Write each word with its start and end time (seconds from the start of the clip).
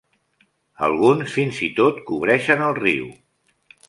Alguns 0.87 1.35
fins 1.35 1.59
i 1.67 1.69
tot 1.79 1.99
cobreixen 2.07 2.65
el 2.69 2.73
riu. 2.81 3.05